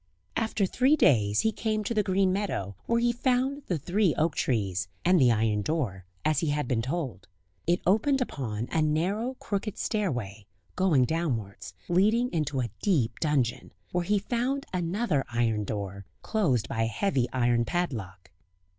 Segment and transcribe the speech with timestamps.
[0.35, 4.33] After three days he came to the green meadow, where he found the three oak
[4.35, 7.27] trees, and the iron door, as he had been told.
[7.67, 14.03] It opened upon a narrow, crooked stairway, going downwards, leading into a deep dungeon, where
[14.03, 18.31] he found another iron door, closed by a heavy iron padlock.